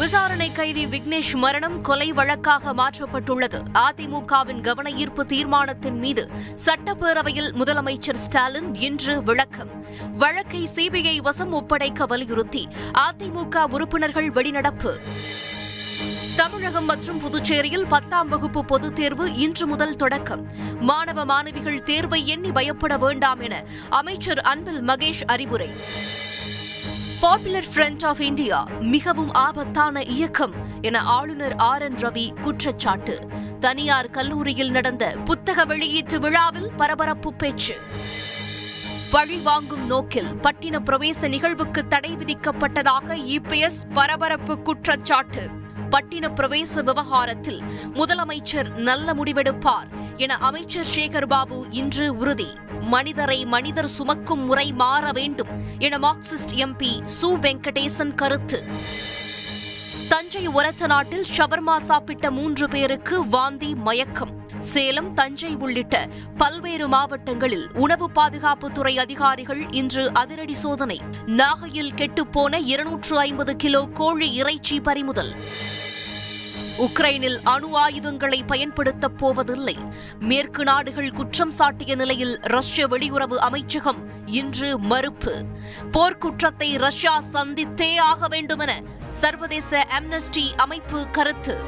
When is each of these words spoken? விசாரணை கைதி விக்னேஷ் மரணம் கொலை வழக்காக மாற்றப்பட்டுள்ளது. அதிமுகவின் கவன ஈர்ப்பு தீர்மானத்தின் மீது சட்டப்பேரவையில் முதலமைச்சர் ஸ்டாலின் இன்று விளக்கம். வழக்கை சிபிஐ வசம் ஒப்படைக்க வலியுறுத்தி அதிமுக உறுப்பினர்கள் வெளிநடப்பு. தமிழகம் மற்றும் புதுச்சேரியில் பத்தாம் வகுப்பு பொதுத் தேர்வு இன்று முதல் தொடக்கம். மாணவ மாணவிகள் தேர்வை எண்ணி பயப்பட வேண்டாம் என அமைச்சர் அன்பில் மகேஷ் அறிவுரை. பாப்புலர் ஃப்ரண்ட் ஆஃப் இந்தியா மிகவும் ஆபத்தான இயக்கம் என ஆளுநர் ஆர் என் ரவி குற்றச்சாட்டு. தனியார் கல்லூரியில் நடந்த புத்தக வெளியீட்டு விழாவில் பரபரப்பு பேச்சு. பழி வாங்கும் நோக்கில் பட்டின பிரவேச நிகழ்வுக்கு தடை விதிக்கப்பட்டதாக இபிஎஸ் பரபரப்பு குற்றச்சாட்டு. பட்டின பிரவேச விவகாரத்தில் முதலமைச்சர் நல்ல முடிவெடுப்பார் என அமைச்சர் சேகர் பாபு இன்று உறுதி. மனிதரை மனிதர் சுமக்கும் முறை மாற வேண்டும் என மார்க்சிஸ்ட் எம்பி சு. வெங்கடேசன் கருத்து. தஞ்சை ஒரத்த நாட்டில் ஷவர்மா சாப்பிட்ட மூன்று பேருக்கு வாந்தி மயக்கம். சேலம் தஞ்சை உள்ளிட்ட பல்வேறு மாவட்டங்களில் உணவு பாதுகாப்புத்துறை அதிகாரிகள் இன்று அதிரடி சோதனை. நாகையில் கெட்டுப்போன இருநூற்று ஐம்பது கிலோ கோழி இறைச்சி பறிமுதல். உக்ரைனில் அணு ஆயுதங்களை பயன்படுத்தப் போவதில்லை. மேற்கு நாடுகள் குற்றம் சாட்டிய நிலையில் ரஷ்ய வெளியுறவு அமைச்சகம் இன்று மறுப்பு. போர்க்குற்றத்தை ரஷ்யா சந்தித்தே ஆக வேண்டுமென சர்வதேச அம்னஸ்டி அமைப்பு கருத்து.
விசாரணை 0.00 0.52
கைதி 0.52 0.86
விக்னேஷ் 0.86 1.34
மரணம் 1.34 1.80
கொலை 1.80 2.12
வழக்காக 2.12 2.74
மாற்றப்பட்டுள்ளது. 2.74 3.62
அதிமுகவின் 3.74 4.60
கவன 4.60 4.90
ஈர்ப்பு 4.90 5.26
தீர்மானத்தின் 5.26 5.98
மீது 5.98 6.30
சட்டப்பேரவையில் 6.64 7.52
முதலமைச்சர் 7.52 8.14
ஸ்டாலின் 8.14 8.74
இன்று 8.74 9.22
விளக்கம். 9.22 9.84
வழக்கை 10.16 10.68
சிபிஐ 10.74 11.16
வசம் 11.22 11.52
ஒப்படைக்க 11.52 12.06
வலியுறுத்தி 12.06 12.68
அதிமுக 12.98 13.64
உறுப்பினர்கள் 13.70 14.30
வெளிநடப்பு. 14.30 14.96
தமிழகம் 16.36 16.84
மற்றும் 16.84 17.18
புதுச்சேரியில் 17.18 17.88
பத்தாம் 17.88 18.28
வகுப்பு 18.28 18.64
பொதுத் 18.64 18.94
தேர்வு 18.94 19.34
இன்று 19.34 19.66
முதல் 19.66 19.96
தொடக்கம். 19.96 20.50
மாணவ 20.80 21.24
மாணவிகள் 21.24 21.82
தேர்வை 21.82 22.26
எண்ணி 22.26 22.52
பயப்பட 22.52 22.98
வேண்டாம் 22.98 23.40
என 23.40 23.64
அமைச்சர் 23.90 24.38
அன்பில் 24.38 24.84
மகேஷ் 24.84 25.24
அறிவுரை. 25.26 25.70
பாப்புலர் 27.20 27.64
ஃப்ரண்ட் 27.74 28.04
ஆஃப் 28.04 28.20
இந்தியா 28.20 28.66
மிகவும் 28.80 29.32
ஆபத்தான 29.32 30.02
இயக்கம் 30.02 30.52
என 30.80 31.00
ஆளுநர் 31.00 31.56
ஆர் 31.56 31.82
என் 31.82 31.94
ரவி 31.94 32.40
குற்றச்சாட்டு. 32.40 33.28
தனியார் 33.60 34.10
கல்லூரியில் 34.10 34.70
நடந்த 34.70 35.14
புத்தக 35.24 35.64
வெளியீட்டு 35.64 36.20
விழாவில் 36.20 36.70
பரபரப்பு 36.76 37.34
பேச்சு. 37.34 37.76
பழி 39.10 39.36
வாங்கும் 39.36 39.86
நோக்கில் 39.86 40.34
பட்டின 40.34 40.78
பிரவேச 40.78 41.28
நிகழ்வுக்கு 41.28 41.86
தடை 41.86 42.16
விதிக்கப்பட்டதாக 42.16 43.08
இபிஎஸ் 43.08 43.92
பரபரப்பு 43.92 44.58
குற்றச்சாட்டு. 44.58 45.48
பட்டின 45.90 46.34
பிரவேச 46.34 46.82
விவகாரத்தில் 46.82 47.62
முதலமைச்சர் 47.94 48.76
நல்ல 48.76 49.14
முடிவெடுப்பார் 49.14 49.88
என 50.20 50.34
அமைச்சர் 50.34 50.86
சேகர் 50.94 51.26
பாபு 51.26 51.66
இன்று 51.70 52.16
உறுதி. 52.16 52.46
மனிதரை 52.80 53.44
மனிதர் 53.44 53.86
சுமக்கும் 53.86 54.44
முறை 54.44 54.72
மாற 54.72 55.12
வேண்டும் 55.12 55.48
என 55.78 55.98
மார்க்சிஸ்ட் 55.98 56.54
எம்பி 56.54 57.08
சு. 57.22 57.38
வெங்கடேசன் 57.38 58.14
கருத்து. 58.14 58.64
தஞ்சை 60.08 60.48
ஒரத்த 60.48 60.86
நாட்டில் 60.86 61.26
ஷவர்மா 61.36 61.76
சாப்பிட்ட 61.76 62.30
மூன்று 62.30 62.68
பேருக்கு 62.68 63.28
வாந்தி 63.28 63.74
மயக்கம். 63.74 64.48
சேலம் 64.58 65.14
தஞ்சை 65.14 65.54
உள்ளிட்ட 65.54 66.08
பல்வேறு 66.36 66.88
மாவட்டங்களில் 66.88 67.70
உணவு 67.72 68.10
பாதுகாப்புத்துறை 68.10 68.98
அதிகாரிகள் 68.98 69.70
இன்று 69.70 70.12
அதிரடி 70.12 70.54
சோதனை. 70.54 71.00
நாகையில் 71.26 71.94
கெட்டுப்போன 71.94 72.60
இருநூற்று 72.64 73.18
ஐம்பது 73.18 73.56
கிலோ 73.56 73.88
கோழி 73.94 74.32
இறைச்சி 74.32 74.80
பறிமுதல். 74.80 75.32
உக்ரைனில் 76.80 77.38
அணு 77.44 77.76
ஆயுதங்களை 77.76 78.44
பயன்படுத்தப் 78.44 79.18
போவதில்லை. 79.18 79.76
மேற்கு 80.20 80.64
நாடுகள் 80.64 81.10
குற்றம் 81.10 81.50
சாட்டிய 81.50 81.94
நிலையில் 81.94 82.38
ரஷ்ய 82.40 82.86
வெளியுறவு 82.86 83.34
அமைச்சகம் 83.34 84.08
இன்று 84.26 84.78
மறுப்பு. 84.78 85.44
போர்க்குற்றத்தை 85.92 86.78
ரஷ்யா 86.78 87.22
சந்தித்தே 87.32 87.96
ஆக 87.96 88.28
வேண்டுமென 88.28 88.80
சர்வதேச 89.08 89.86
அம்னஸ்டி 89.98 90.56
அமைப்பு 90.56 91.06
கருத்து. 91.10 91.60